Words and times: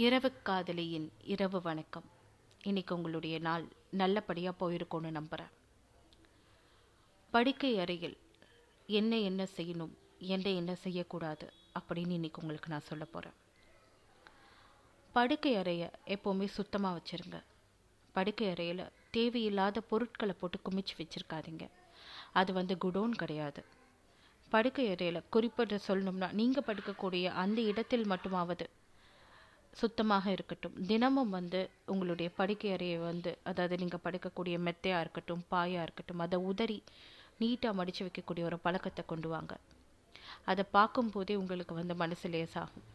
இரவு 0.00 0.32
காதலியின் 0.42 1.12
இரவு 1.24 1.62
வணக்கம். 1.62 2.04
இன்னைக்கு 2.62 2.94
உங்களுடைய 2.94 3.38
நாள் 3.38 3.64
நல்லபடியாக 3.90 4.54
போயிருக்கோன்னு 4.60 5.10
நம்புகிறேன் 5.10 5.48
படுக்கை 7.30 7.78
அறையில் 7.78 8.16
என்ன 8.86 9.18
என்ன 9.18 9.46
செய்யணும் 9.56 9.94
என்ன 10.18 10.50
என்ன 10.50 10.74
செய்யக்கூடாது 10.74 11.52
அப்படின்னு 11.78 12.10
இன்னைக்கு 12.10 12.40
உங்களுக்கு 12.40 12.68
நான் 12.68 12.80
சொல்ல 12.80 13.04
போகிறேன் 13.04 13.36
படுக்கை 15.12 15.56
அறையை 15.56 15.90
எப்போவுமே 16.06 16.44
சுத்தமாக 16.44 17.00
வச்சுருங்க. 17.00 17.42
படுக்கை 18.12 18.50
அறையில் 18.50 18.90
தேவையில்லாத 19.10 19.80
பொருட்களை 19.80 20.34
போட்டு 20.40 20.60
குமிச்சு 20.70 20.96
வச்சுருக்காதீங்க. 20.98 21.68
அது 22.32 22.52
வந்து 22.52 22.76
குடோன் 22.84 23.10
கிடையாது. 23.10 23.64
படுக்கை 24.48 24.90
அறையில் 24.90 25.28
குறிப்பிட்டு 25.30 25.80
சொல்லணும்னா 25.88 26.32
நீங்கள் 26.32 26.64
படுக்கக்கூடிய 26.66 27.24
அந்த 27.24 27.60
இடத்தில் 27.60 28.06
மட்டுமாவது 28.06 28.66
சுத்தமாக 29.80 30.30
இருக்கட்டும். 30.30 30.76
தினமும் 30.86 31.34
வந்து 31.38 31.60
உங்களுடைய 31.92 32.28
படுக்கை 32.38 32.70
அறையை 32.76 32.98
வந்து 32.98 33.30
அதாவது 33.50 33.74
நீங்கள் 33.82 34.04
படுக்கக்கூடிய 34.04 34.56
மெத்தையாக 34.66 35.02
இருக்கட்டும் 35.04 35.42
பாயாக 35.50 35.84
இருக்கட்டும் 35.86 36.22
அதை 36.26 36.38
உதறி 36.50 36.78
நீட்டாக 37.40 37.78
மடித்து 37.80 38.04
வைக்கக்கூடிய 38.06 38.44
ஒரு 38.50 38.58
பழக்கத்தை 38.58 39.04
கொண்டு 39.06 39.28
வாங்க. 39.28 39.54
அதை 40.44 40.64
பார்க்கும்போதே 40.76 41.34
உங்களுக்கு 41.42 41.74
வந்து 41.74 41.94
மனசு 41.94 42.28
லேசாகும். 42.28 42.86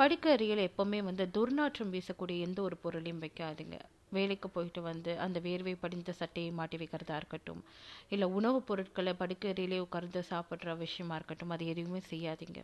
படுக்கை 0.00 0.32
அறையில் 0.32 0.66
எப்போவுமே 0.68 1.00
வந்து 1.08 1.24
துர்நாற்றம் 1.36 1.94
வீசக்கூடிய 1.94 2.38
எந்த 2.46 2.58
ஒரு 2.62 2.76
பொருளையும் 2.76 3.22
வைக்காதீங்க. 3.22 3.78
வேலைக்கு 4.10 4.50
போயிட்டு 4.50 4.82
வந்து 4.82 5.18
அந்த 5.18 5.40
வேர்வை 5.40 5.76
படிந்த 5.80 6.12
சட்டையை 6.12 6.50
மாட்டி 6.50 6.76
வைக்கிறதா 6.76 7.16
இருக்கட்டும். 7.16 7.64
இல்லை 8.08 8.28
உணவுப் 8.28 8.66
பொருட்களை 8.66 9.12
படுக்கையறையிலே 9.18 9.78
உட்கார்ந்து 9.78 10.24
சாப்பிட்ற 10.30 10.76
விஷயமா 10.76 11.14
இருக்கட்டும். 11.14 11.50
அது 11.50 11.66
எதுவுமே 11.66 12.00
செய்யாதீங்க. 12.10 12.62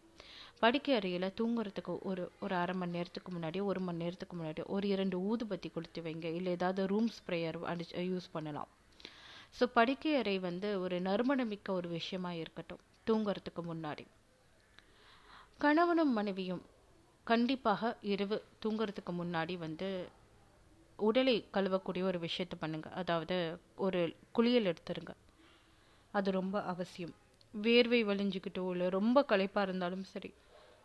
படுக்கை 0.58 0.94
அறையில் 0.94 1.34
தூங்குறதுக்கு 1.40 1.98
ஒரு 2.02 2.32
ஒரு 2.40 2.54
அரை 2.54 2.74
மணி 2.74 2.90
நேரத்துக்கு 2.90 3.32
முன்னாடி 3.32 3.62
ஒரு 3.62 3.80
மணி 3.80 3.98
நேரத்துக்கு 3.98 4.36
முன்னாடி 4.36 4.62
ஒரு 4.66 4.88
இரண்டு 4.88 5.18
ஊதுபத்தி 5.18 5.70
கொடுத்து 5.72 6.02
வைங்க. 6.02 6.24
இல்லை 6.24 6.52
ஏதாவது 6.52 6.86
ரூம் 6.86 7.10
ஸ்ப்ரேயர் 7.18 7.58
அடிச்சு 7.64 8.04
யூஸ் 8.12 8.28
பண்ணலாம். 8.32 8.68
ஸோ 9.60 9.64
படுக்கை 9.74 10.14
அறை 10.16 10.38
வந்து 10.38 10.80
ஒரு 10.80 11.00
நறுமணமிக்க 11.00 11.70
ஒரு 11.70 11.88
விஷயமா 11.88 12.32
இருக்கட்டும். 12.32 12.78
தூங்குறதுக்கு 13.06 13.62
முன்னாடி. 13.66 14.04
கணவனும் 15.58 16.12
மனைவியும் 16.12 16.62
கண்டிப்பாக 17.26 17.96
இரவு 18.02 18.42
தூங்குறதுக்கு 18.64 19.12
முன்னாடி 19.18 19.58
வந்து 19.58 19.88
உடலை 20.98 21.48
கழுவக்கூடிய 21.52 22.02
ஒரு 22.02 22.18
விஷயத்தை 22.18 22.56
பண்ணுங்கள் 22.60 22.92
அதாவது 22.92 23.36
ஒரு 23.76 24.14
குளியல் 24.32 24.64
எடுத்துருங்க. 24.64 25.12
அது 26.10 26.30
ரொம்ப 26.30 26.62
அவசியம். 26.62 27.14
வேர்வை 27.54 28.00
வலிஞ்சுக்கிட்டோ 28.10 28.70
இல்லை 28.70 28.88
ரொம்ப 28.88 29.24
களைப்பாக 29.24 29.66
இருந்தாலும் 29.66 30.04
சரி 30.04 30.34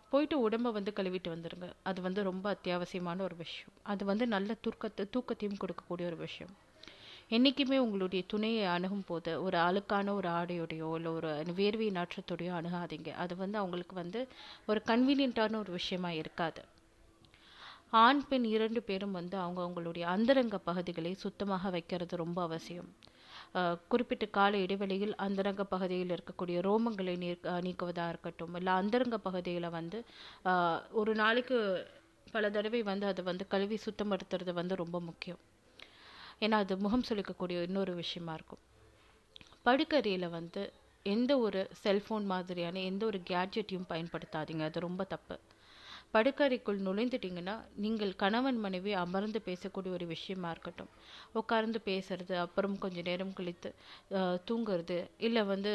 போயிட்டு 0.09 0.39
உடம்பை 0.39 0.71
வந்து 0.71 0.91
கழுவிட்டு 0.95 1.29
வந்துடுங்க 1.35 1.71
அது 1.83 2.01
வந்து 2.01 2.23
ரொம்ப 2.23 2.45
அத்தியாவசியமான 2.55 3.21
ஒரு 3.21 3.35
விஷயம். 3.35 3.73
அது 3.83 4.05
வந்து 4.05 4.27
நல்ல 4.27 4.53
தூக்கத்தை 4.53 5.05
தூக்கத்தையும் 5.13 5.61
கொடுக்கக்கூடிய 5.61 6.05
ஒரு 6.05 6.17
விஷயம். 6.17 6.53
என்றைக்குமே 7.27 7.77
உங்களுடைய 7.77 8.23
துணையை 8.27 8.65
அணுகும் 8.65 9.05
போது 9.07 9.43
ஒரு 9.43 9.57
அழுக்கான 9.57 10.13
ஒரு 10.13 10.29
ஆடையோடையோ 10.29 10.95
இல்லை 10.95 11.11
ஒரு 11.11 11.29
வேர்வை 11.57 11.87
நாற்றத்தோடையோ 11.97 12.53
அணுகாதீங்க. 12.59 13.11
அது 13.13 13.35
வந்து 13.35 13.57
அவங்களுக்கு 13.57 13.95
வந்து 13.95 14.27
ஒரு 14.65 14.81
கன்வீனியண்ட்டான 14.87 15.55
ஒரு 15.55 15.71
விஷயமா 15.71 16.09
இருக்காது. 16.09 16.61
ஆண் 17.93 18.21
பெண் 18.27 18.45
இரண்டு 18.55 18.81
பேரும் 18.81 19.15
வந்து 19.17 19.35
அவங்க 19.37 19.59
அவங்களுடைய 19.61 20.03
அந்தரங்க 20.15 20.57
பகுதிகளை 20.67 21.11
சுத்தமாக 21.23 21.69
வைக்கிறது 21.69 22.15
ரொம்ப 22.15 22.39
அவசியம். 22.41 22.89
குறிப்பிட்ட 23.91 24.25
கால 24.37 24.57
இடைவெளியில் 24.57 25.15
அந்தரங்க 25.25 25.63
பகுதியில் 25.73 26.13
இருக்கக்கூடிய 26.15 26.57
ரோமங்களை 26.67 27.15
நீர் 27.23 27.41
நீக்குவதாக 27.65 28.11
இருக்கட்டும் 28.13 28.55
இல்லை 28.59 28.73
அந்தரங்க 28.73 29.17
பகுதியில் 29.27 29.69
வந்து 29.69 29.99
ஒரு 31.01 31.13
நாளைக்கு 31.15 31.57
பல 32.35 32.49
தடவை 32.49 32.81
வந்து 32.91 33.05
அதை 33.11 33.21
வந்து 33.29 33.45
கழுவி 33.53 33.77
சுத்தப்படுத்துறது 33.85 34.51
வந்து 34.59 34.75
ரொம்ப 34.83 34.97
முக்கியம். 35.09 35.41
ஏன்னா 36.45 36.57
அது 36.63 36.73
முகம் 36.85 37.07
சுளிக்கக்கூடிய 37.09 37.57
இன்னொரு 37.67 37.93
விஷயமா 38.03 38.33
இருக்கும். 38.37 38.61
படுக்கறையில் 39.65 40.33
வந்து 40.37 40.61
எந்த 41.05 41.31
ஒரு 41.39 41.61
செல்ஃபோன் 41.83 42.25
மாதிரியான 42.33 42.81
எந்த 42.89 43.03
ஒரு 43.05 43.19
கேட்ஜெட்டையும் 43.29 43.89
பயன்படுத்தாதீங்க. 43.89 44.63
அது 44.69 44.87
ரொம்ப 44.87 45.03
தப்பு. 45.13 45.35
படுக்கறைக்குள் 46.13 46.79
நுழைந்துட்டிங்கன்னா 46.85 47.53
நீங்கள் 47.83 48.13
கணவன் 48.23 48.59
மனைவி 48.63 48.91
அமர்ந்து 49.03 49.39
பேசக்கூடிய 49.45 49.91
ஒரு 49.97 50.05
விஷயமா 50.13 50.49
இருக்கட்டும். 50.53 50.91
உட்கார்ந்து 51.39 51.79
பேசுறது 51.89 52.33
அப்புறம் 52.45 52.75
கொஞ்ச 52.83 52.97
நேரம் 53.09 53.33
கழித்து 53.37 53.69
தூங்குறது 54.49 54.97
இல்லை 55.27 55.43
வந்து 55.53 55.73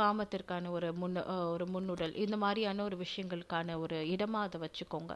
காமத்திற்கான 0.00 0.70
ஒரு 0.76 0.90
முன் 1.02 1.16
ஒரு 1.54 1.66
முன்னுடல் 1.74 2.14
இந்த 2.24 2.36
மாதிரியான 2.44 2.84
ஒரு 2.88 2.98
விஷயங்களுக்கான 3.04 3.78
ஒரு 3.84 3.98
இடமா 4.14 4.40
அதை 4.48 4.60
வச்சுக்கோங்க. 4.66 5.14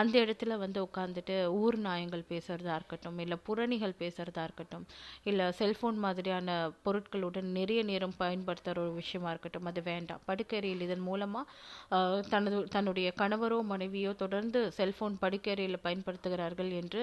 அந்த 0.00 0.14
இடத்துல 0.24 0.56
வந்து 0.62 0.78
உட்காந்துட்டு 0.86 1.34
ஊர் 1.62 1.76
நாயங்கள் 1.86 2.22
பேசுகிறதா 2.30 2.74
இருக்கட்டும் 2.80 3.18
இல்லை 3.24 3.36
புறணிகள் 3.46 3.94
பேசுகிறதா 4.02 4.42
இருக்கட்டும் 4.48 4.84
இல்லை 5.30 5.46
செல்ஃபோன் 5.60 5.98
மாதிரியான 6.04 6.56
பொருட்களுடன் 6.86 7.48
நிறைய 7.58 7.80
நேரம் 7.90 8.16
பயன்படுத்துகிற 8.22 8.82
ஒரு 8.84 8.94
விஷயமா 9.00 9.30
இருக்கட்டும் 9.34 9.68
அது 9.70 9.82
வேண்டாம். 9.90 10.22
படுக்கறையில் 10.30 10.84
இதன் 10.86 11.04
மூலமாக 11.08 12.22
தனது 12.32 12.58
தன்னுடைய 12.74 13.08
கணவரோ 13.22 13.58
மனைவியோ 13.72 14.12
தொடர்ந்து 14.24 14.62
செல்ஃபோன் 14.78 15.20
படுக்கறையில் 15.24 15.84
பயன்படுத்துகிறார்கள் 15.86 16.72
என்று 16.80 17.02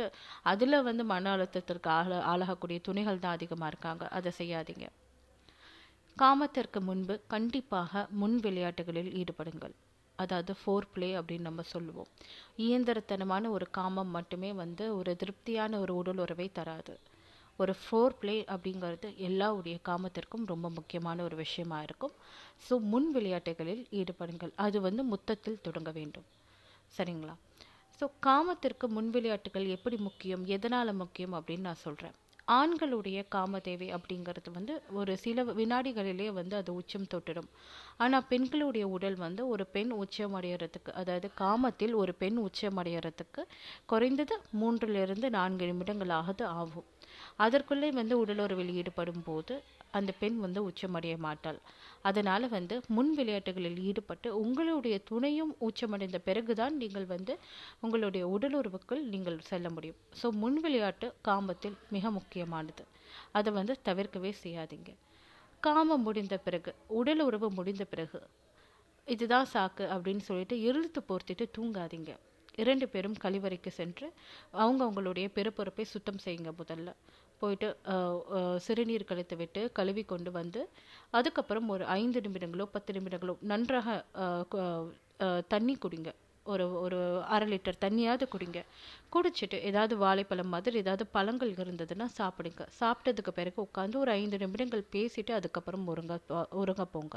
அதில் 0.53 0.85
வந்து 0.89 1.05
மன 1.13 1.35
அழுத்தத்திற்கு 1.35 1.91
ஆள 1.99 2.19
ஆளாகக்கூடிய 2.33 2.79
துணிகள் 2.89 3.23
தான் 3.25 3.37
அதிகமாக 3.37 3.71
இருக்காங்க. 3.73 4.03
அதை 4.17 4.31
செய்யாதீங்க. 4.39 4.87
காமத்திற்கு 6.17 6.79
முன்பு 6.89 7.15
கண்டிப்பாக 7.33 8.03
முன் 8.21 8.37
விளையாட்டுகளில் 8.45 9.11
ஈடுபடுங்கள். 9.21 9.75
அதாவது 10.23 10.53
ஃபோர் 10.61 10.87
பிளே 10.93 11.09
அப்படின்னு 11.19 11.47
நம்ம 11.49 11.63
சொல்லுவோம். 11.73 12.09
இயந்திரத்தனமான 12.57 13.49
ஒரு 13.49 13.67
காமம் 13.71 14.13
மட்டுமே 14.17 14.51
வந்து 14.53 14.85
ஒரு 14.95 15.13
திருப்தியான 15.15 15.79
ஒரு 15.79 15.95
உடல் 15.95 16.17
உறவை 16.17 16.47
தராது. 16.59 16.95
ஒரு 17.59 17.73
ஃபோர் 17.81 18.15
பிளே 18.19 18.35
அப்படிங்கிறது 18.53 19.07
எல்லாருடைய 19.27 19.77
காமத்திற்கும் 19.89 20.45
ரொம்ப 20.45 20.67
முக்கியமான 20.69 21.23
ஒரு 21.23 21.35
விஷயமா 21.35 21.79
இருக்கும். 21.81 22.13
ஸோ 22.67 22.73
முன் 22.91 23.09
விளையாட்டுகளில் 23.11 23.83
ஈடுபடுங்கள். 23.91 24.53
அது 24.55 24.77
வந்து 24.81 25.03
முத்தத்தில் 25.03 25.61
தொடங்க 25.61 25.91
வேண்டும். 25.91 26.27
சரிங்களா? 26.97 27.35
ஸோ 27.99 28.07
காமத்திற்கு 28.19 28.85
முன் 28.87 29.09
விளையாட்டுகள் 29.09 29.67
எப்படி 29.75 29.97
முக்கியம்? 30.07 30.45
எதனால் 30.55 30.99
முக்கியம் 31.03 31.35
அப்படின்னு 31.37 31.67
நான் 31.69 31.83
சொல்கிறேன் 31.85 32.17
ஆண்களுடைய 32.57 33.19
காமதேவை 33.35 33.87
அப்படிங்கிறது 33.97 34.49
வந்து 34.53 34.73
ஒரு 34.99 35.13
சில 35.17 35.43
வினாடிகளிலே 35.59 36.27
வந்து 36.39 36.55
அது 36.55 36.71
உச்சம் 36.73 37.09
தொட்டுடும். 37.13 37.49
ஆனால் 37.97 38.27
பெண்களுடைய 38.31 38.85
உடல் 38.87 39.17
வந்து 39.25 39.41
ஒரு 39.47 39.65
பெண் 39.75 39.91
உச்சம் 40.01 40.35
அடையிறதுக்கு 40.39 40.91
அதாவது 41.01 41.29
காமத்தில் 41.41 41.93
ஒரு 41.93 42.13
பெண் 42.13 42.39
உச்சம் 42.47 42.79
அடையிறதுக்கு 42.81 43.43
குறைந்தது 43.85 44.37
மூன்றிலிருந்து 44.61 45.29
நான்கு 45.37 45.65
நிமிடங்களாவது 45.71 46.45
ஆகும். 46.61 46.87
அதற்குள்ளே 47.37 47.91
வந்து 47.91 48.15
உடலுறவில் 48.25 48.73
ஈடுபடும் 48.79 49.23
போது 49.23 49.53
அந்த 49.91 50.11
பெண் 50.19 50.37
வந்து 50.37 50.59
உச்சமடைய 50.69 51.13
மாட்டாள். 51.17 51.57
அதனால் 52.09 52.45
வந்து 52.55 52.75
முன் 52.95 53.11
விளையாட்டுகளில் 53.17 53.79
ஈடுபட்டு 53.89 54.29
உங்களுடைய 54.43 54.95
துணையும் 55.09 55.53
உச்சமடைந்த 55.67 56.19
பிறகுதான் 56.27 56.75
நீங்கள் 56.81 57.07
வந்து 57.13 57.33
உங்களுடைய 57.83 58.23
உடலுறவுக்குள் 58.35 59.03
நீங்கள் 59.13 59.37
செல்ல 59.49 59.69
முடியும். 59.75 59.99
ஸோ 60.21 60.29
முன் 60.43 60.59
விளையாட்டு 60.65 61.09
காமத்தில் 61.29 61.77
மிக 61.95 62.11
முக்கியமானது. 62.17 62.85
அதை 63.37 63.51
வந்து 63.59 63.75
தவிர்க்கவே 63.89 64.33
செய்யாதீங்க. 64.43 64.91
காமம் 65.63 66.05
முடிந்த 66.07 66.35
பிறகு 66.47 66.71
உடல் 66.99 67.23
உறவு 67.27 67.49
முடிந்த 67.59 67.83
பிறகு 67.93 68.21
இதுதான் 69.07 69.47
சாக்கு 69.53 69.83
அப்படின்னு 69.93 70.23
சொல்லிட்டு 70.27 70.55
இழுத்து 70.67 70.99
போர்த்திட்டு 71.09 71.45
தூங்காதீங்க. 71.57 72.11
இரண்டு 72.57 72.85
பேரும் 72.93 73.17
கழிவறைக்கு 73.23 73.71
சென்று 73.79 74.07
அவங்க 74.61 74.81
அவங்களுடைய 74.85 75.27
பிறப்புறுப்பை 75.37 75.85
சுத்தம் 75.93 76.23
செய்யுங்க 76.25 76.51
முதல்ல. 76.61 76.89
போயிட்டு 77.41 77.67
சிறுநீர் 78.65 79.09
கழித்து 79.11 79.35
விட்டு 79.37 79.61
கழுவி 79.77 80.03
கொண்டு 80.11 80.31
வந்து 80.39 80.61
அதுக்கப்புறம் 81.19 81.69
ஒரு 81.75 81.83
ஐந்து 81.99 82.19
நிமிடங்களோ 82.25 82.65
பத்து 82.75 82.91
நிமிடங்களோ 82.97 83.35
நன்றாக 83.51 83.87
தண்ணி 85.53 85.75
குடிங்க. 85.83 86.09
ஒரு 86.45 86.65
ஒரு 86.83 86.99
அரை 87.33 87.45
லிட்டர் 87.51 87.79
தண்ணியாவது 87.83 88.25
குடிங்க. 88.33 88.59
குடிச்சிட்டு 89.13 89.57
ஏதாவது 89.69 89.93
வாழைப்பழம் 90.03 90.51
மாதிரி 90.53 90.77
ஏதாவது 90.83 91.03
பழங்கள் 91.15 91.51
இருந்ததுன்னா 91.55 92.07
சாப்பிடுங்க. 92.17 92.63
சாப்பிட்டதுக்கு 92.79 93.31
பிறகு 93.39 93.59
உட்காந்து 93.65 93.95
ஒரு 94.03 94.11
ஐந்து 94.11 94.37
நிமிடங்கள் 94.43 94.83
பேசிட்டு 94.95 95.33
அதுக்கப்புறம் 95.39 95.85
உறங்க 95.93 96.15
உறங்க 96.61 96.85
போங்க. 96.95 97.15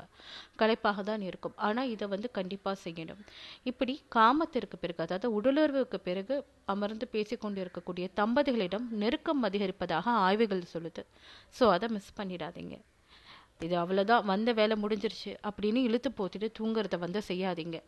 களைப்பாக 0.62 1.02
தான் 1.10 1.24
இருக்கும். 1.30 1.56
ஆனால் 1.68 1.90
இதை 1.94 2.08
வந்து 2.14 2.30
கண்டிப்பாக 2.38 2.76
செய்யணும். 2.84 3.22
இப்படி 3.72 3.94
காமத்திற்கு 4.18 4.78
பிறகு 4.84 5.02
அதாவது 5.06 5.30
உடலுறவுக்கு 5.38 6.00
பிறகு 6.08 6.36
அமர்ந்து 6.74 7.08
பேசிக்கொண்டு 7.16 7.60
இருக்கக்கூடிய 7.64 8.08
தம்பதிகளிடம் 8.22 8.88
நெருக்கம் 9.04 9.44
அதிகரிப்பதாக 9.50 10.06
ஆய்வுகள் 10.26 10.72
சொல்லுது. 10.74 11.04
ஸோ 11.58 11.66
அதை 11.76 11.88
மிஸ் 11.96 12.16
பண்ணிடாதீங்க. 12.20 12.76
இது 13.60 13.74
அவ்வளோதான் 13.82 14.24
வந்த 14.32 14.50
வேலை 14.60 14.76
முடிஞ்சிருச்சு. 14.84 15.32
அப்படின்னு 15.48 15.80
இழுத்து 15.88 16.10
போத்திட்டு 16.20 16.48
தூங்குறத 16.60 16.96
வந்து 16.98 17.20
செய்யாதீங்க. 17.30 17.78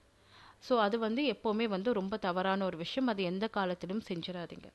ஸோ 0.62 0.74
அது 0.86 0.96
வந்து 0.98 1.22
எப்போவுமே 1.34 1.68
வந்து 1.76 1.92
ரொம்ப 1.92 2.16
தவறான 2.26 2.64
ஒரு 2.64 2.78
விஷயம். 2.84 3.10
அது 3.12 3.22
எந்த 3.32 3.48
காலத்திலும் 3.58 4.06
செஞ்சிடாதீங்க 4.10 4.68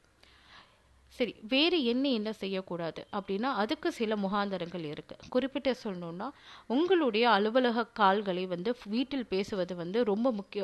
சரி 1.14 1.34
வேறு 1.52 1.78
என்ன 1.84 2.06
என்ன 2.18 2.30
செய்யக்கூடாது? 2.34 3.02
அப்படின்னா 3.18 3.50
அதுக்கு 3.62 3.90
சில 3.98 4.16
முகாந்தரங்கள் 4.16 4.86
இருக்குது 4.92 5.28
குறிப்பிட்ட 5.30 5.70
சொல்லணுன்னா 5.84 6.28
உங்களுடைய 6.76 7.26
அலுவலக 7.30 7.84
கால்களை 8.00 8.44
வந்து 8.46 8.72
வீட்டில் 8.94 9.26
பேசுவது 9.26 9.76
வந்து 9.76 10.00
ரொம்ப 10.04 10.28
முக்கிய 10.32 10.64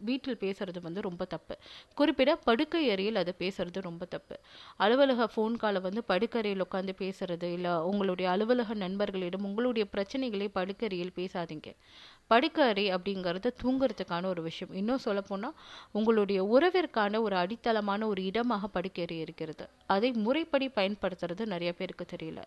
வீட்டில் 0.00 0.40
பேசுறது 0.44 0.80
வந்து 0.80 1.00
ரொம்ப 1.00 1.24
தப்பு. 1.24 1.56
குறிப்பிட 1.94 2.36
படுக்கை 2.48 2.82
அறையில் 2.94 3.20
அது 3.22 3.34
பேசுறது 3.42 3.80
ரொம்ப 3.80 4.04
தப்பு. 4.06 4.38
அலுவலக 4.78 5.28
ஃபோன் 5.34 5.56
காலை 5.56 5.82
வந்து 5.88 6.04
படுக்கறையில் 6.12 6.64
உட்காந்து 6.66 6.94
பேசுறது 7.04 7.50
இல்லை 7.58 7.74
உங்களுடைய 7.90 8.28
அலுவலக 8.30 8.74
நண்பர்களிடம் 8.84 9.46
உங்களுடைய 9.50 9.86
பிரச்சனைகளை 9.94 10.48
படுக்கறையில் 10.58 11.16
பேசாதீங்க. 11.20 11.70
படுக்கறை 12.30 12.84
அப்படிங்கிறது 12.94 13.48
தூங்குறதுக்கான 13.62 14.26
ஒரு 14.26 14.42
விஷயம். 14.42 14.74
இன்னும் 14.74 14.98
சொல்லப்போனால் 14.98 15.56
உங்களுடைய 15.92 16.40
உறவிற்கான 16.44 17.20
ஒரு 17.20 17.36
அடித்தளமான 17.36 18.06
ஒரு 18.06 18.22
இடமாக 18.22 18.66
படுக்கறை 18.66 19.18
இருக்கிறது. 19.18 19.66
அதை 19.86 20.12
முறைப்படி 20.12 20.68
பயன்படுத்துறது 20.68 21.44
நிறைய 21.46 21.72
பேருக்கு 21.72 22.06
தெரியல. 22.14 22.40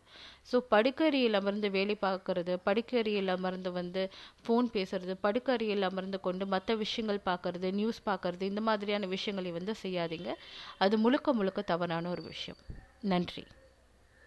ஸோ 0.52 0.60
படுக்கறையில் 0.70 1.34
அமர்ந்து 1.34 1.70
வேலை 1.70 1.98
பார்க்கறது 2.02 2.56
படுக்கறையில் 2.66 3.28
அமர்ந்து 3.28 3.72
வந்து 3.72 4.04
ஃபோன் 4.46 4.70
பேசுறது 4.74 5.16
படுக்கறையில் 5.24 5.82
அமர்ந்து 5.82 6.20
கொண்டு 6.20 6.46
மற்ற 6.46 6.76
விஷயங்கள் 6.76 7.22
பார்க்கறது 7.26 7.72
நியூஸ் 7.72 8.02
பார்க்கறது 8.06 8.42
இந்த 8.42 8.62
மாதிரியான 8.62 9.06
விஷயங்களை 9.06 9.52
வந்து 9.52 9.76
செய்யாதீங்க. 9.84 10.34
அது 10.78 10.98
முழுக்க 10.98 11.34
முழுக்க 11.34 11.62
தவறான 11.62 12.10
ஒரு 12.10 12.22
விஷயம். 12.22 12.60
நன்றி. 13.02 13.46